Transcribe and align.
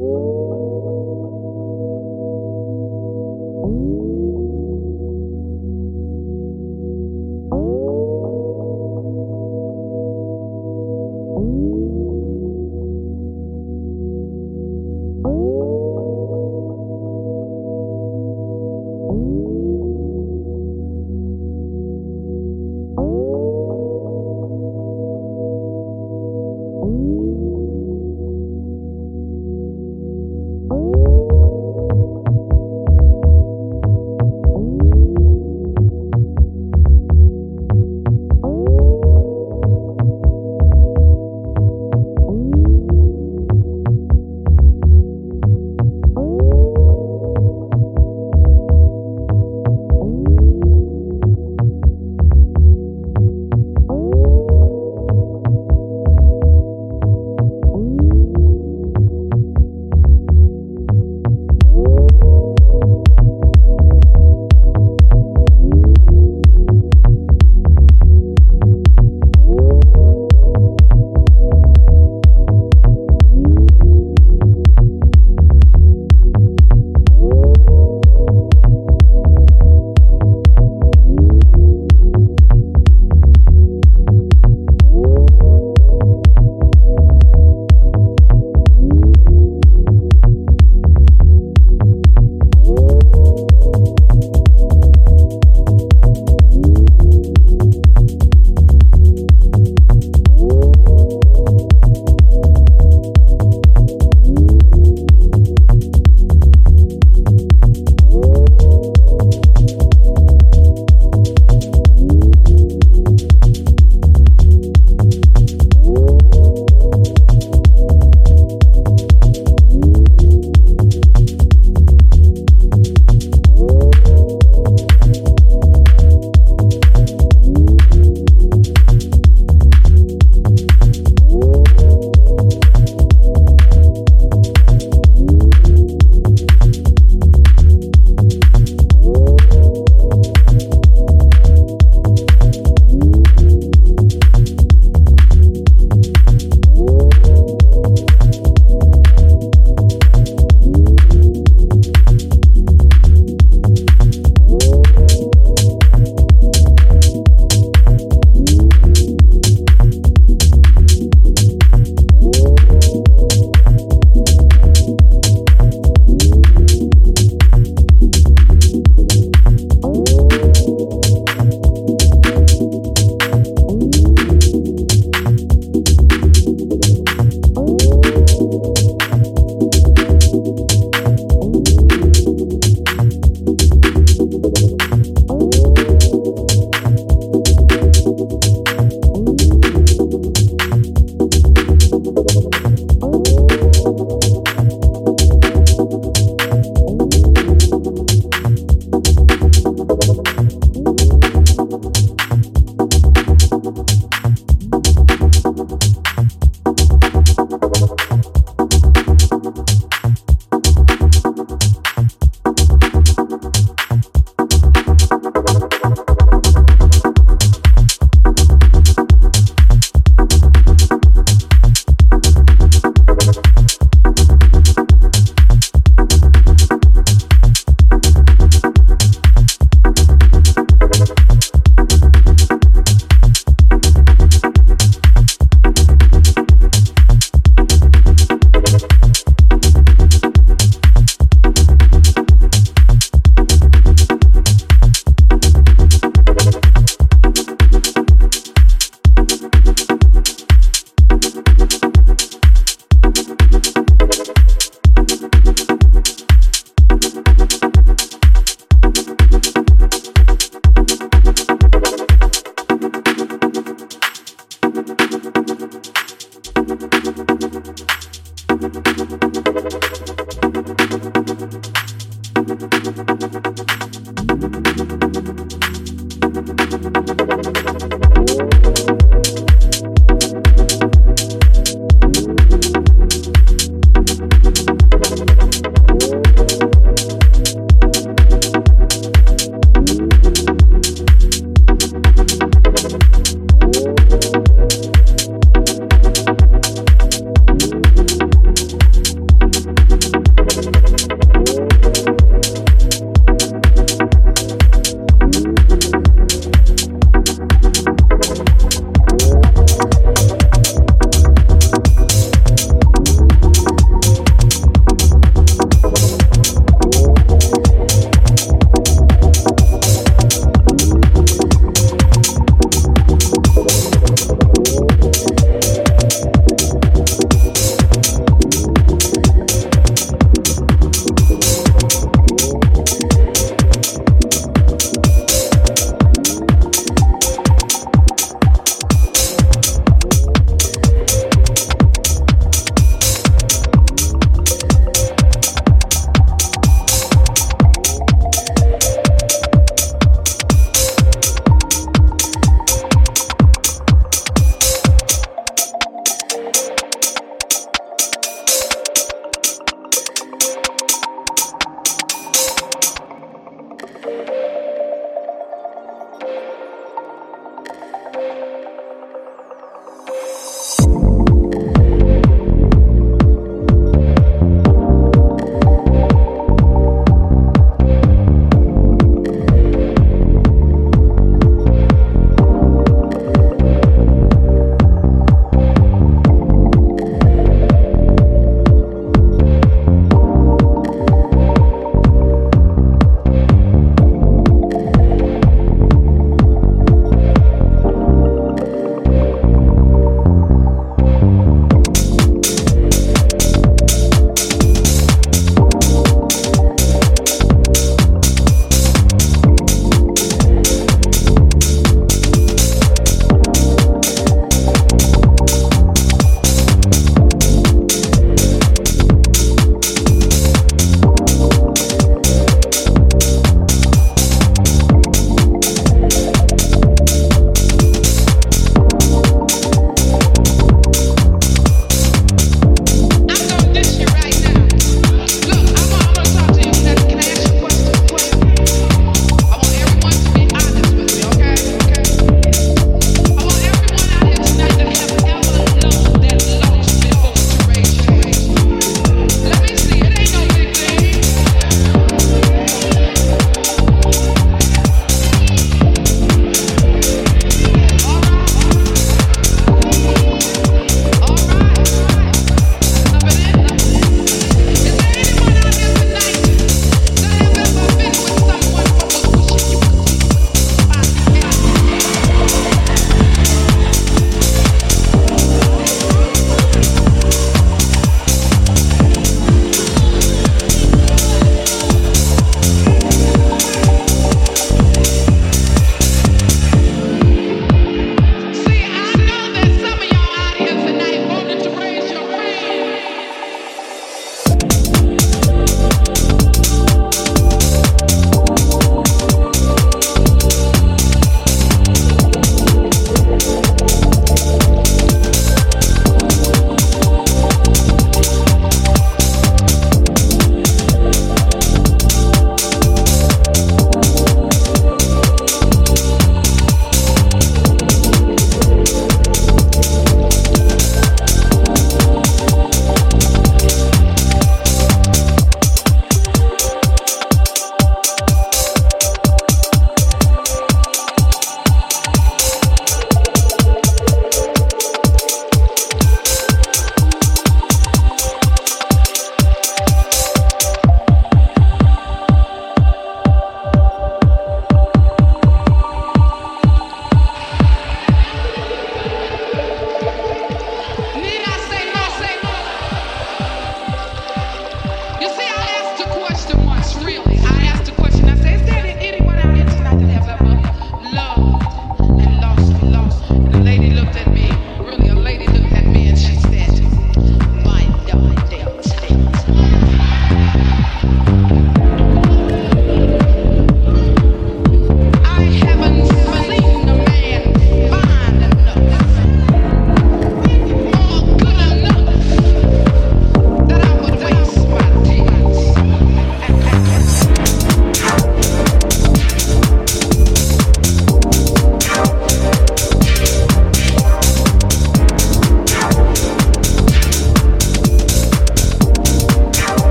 Whoa. 0.00 0.39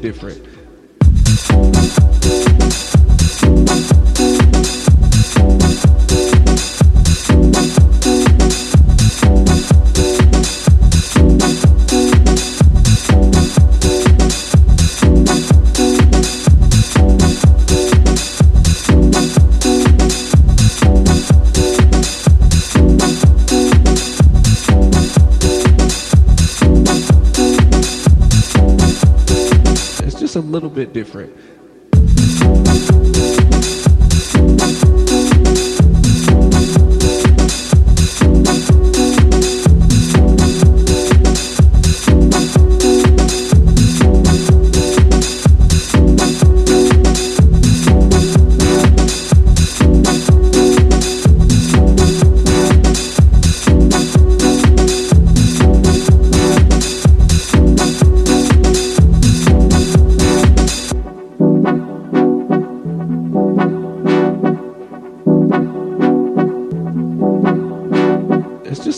different. 0.00 0.59
Bit 30.80 30.94
different. 30.94 31.30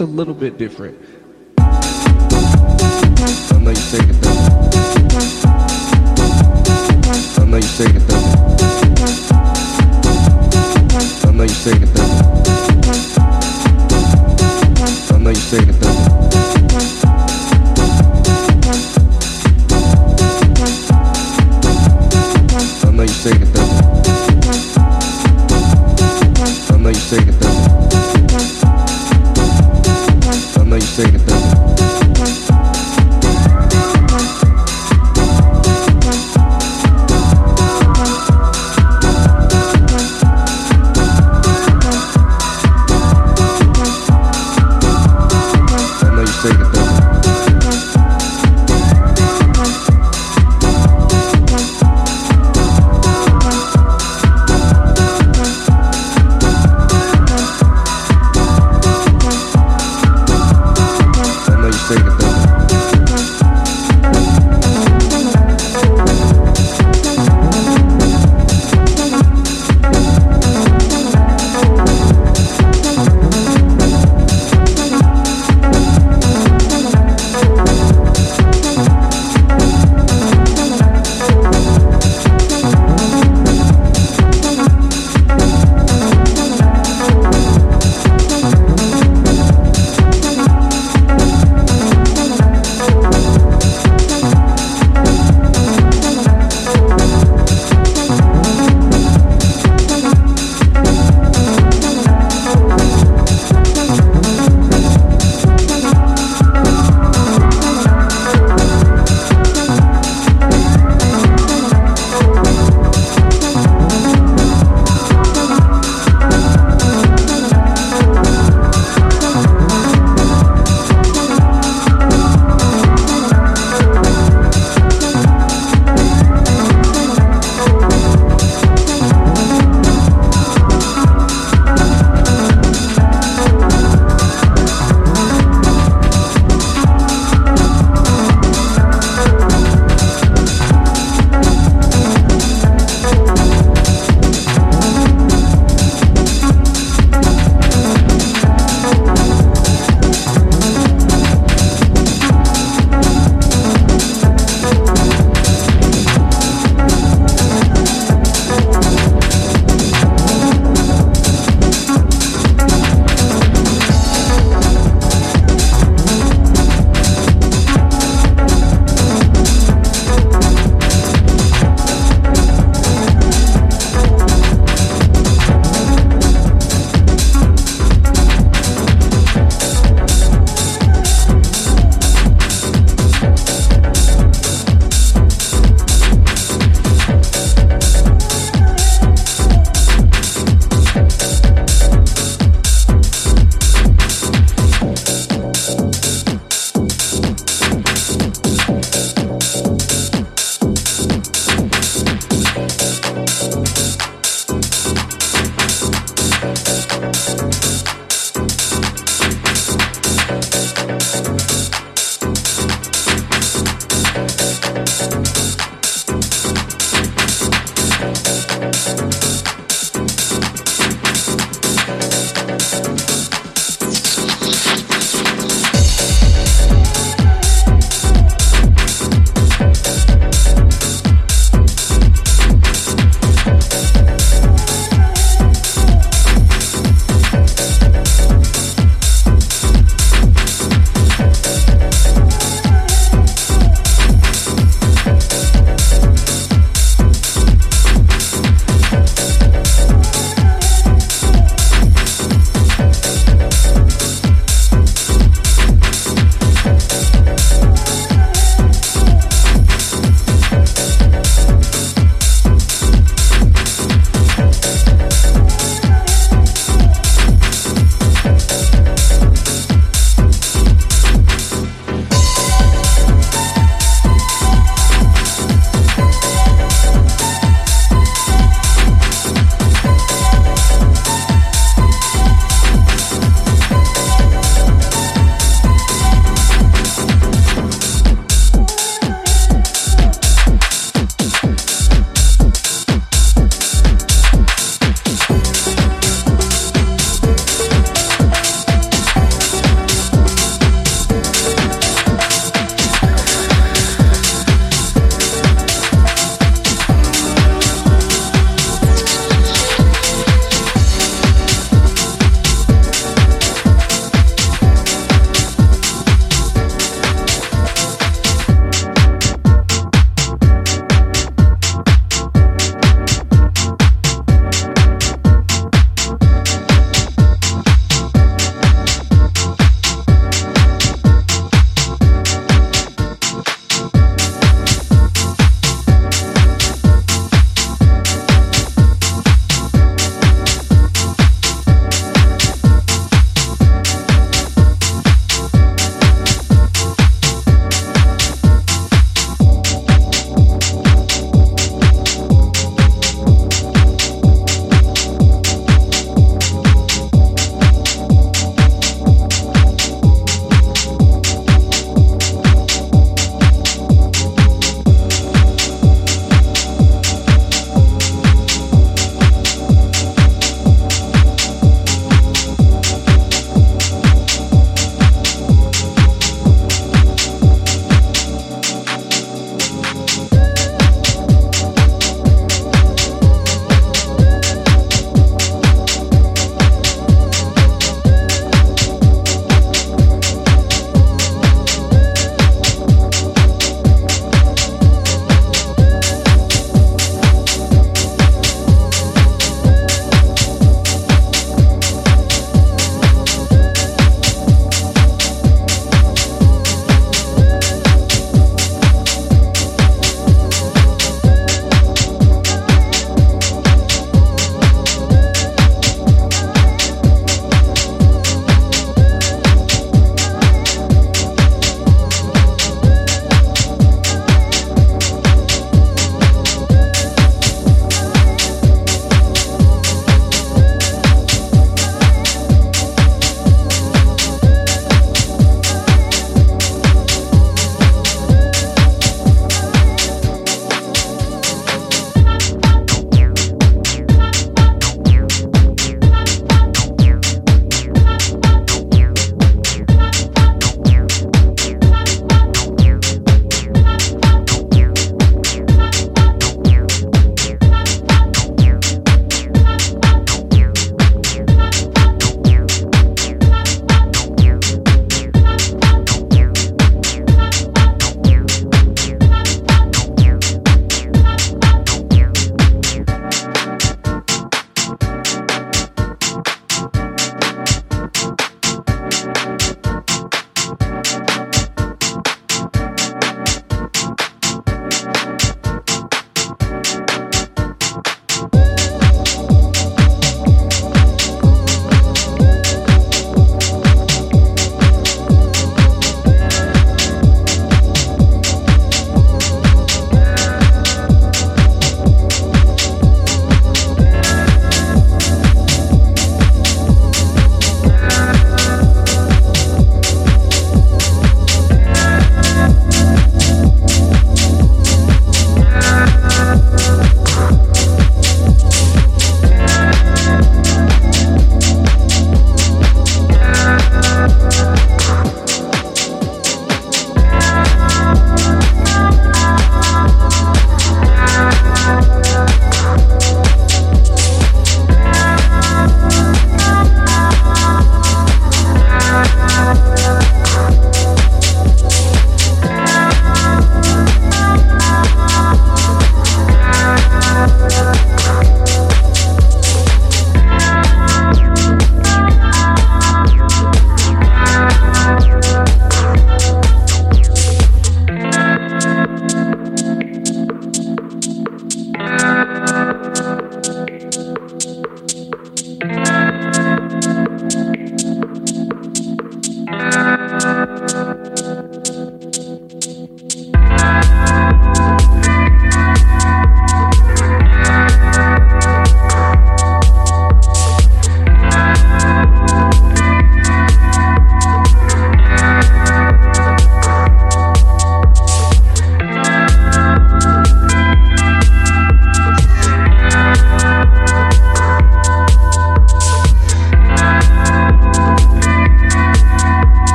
A 0.00 0.04
little 0.04 0.32
bit 0.34 0.56
different. 0.56 0.98
I 1.58 1.68
know 3.58 3.70
you. 3.70 3.76
I 7.36 7.44
know 7.44 7.56
you. 7.56 7.68
I 11.22 11.32
know 11.32 11.44
you. 11.44 11.54
I 15.10 15.18
know 15.18 15.30
you 15.30 16.49